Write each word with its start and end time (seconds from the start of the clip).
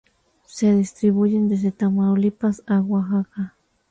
Se 0.47 0.73
distribuyen 0.75 1.47
desde 1.47 1.71
Tamaulipas 1.71 2.63
a 2.65 2.79
Oaxaca. 2.81 3.53